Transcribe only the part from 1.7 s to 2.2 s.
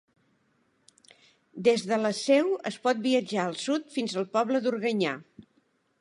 de la